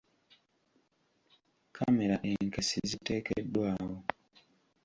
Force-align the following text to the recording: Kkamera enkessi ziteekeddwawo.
Kkamera 1.73 2.15
enkessi 2.29 2.79
ziteekeddwawo. 2.89 3.95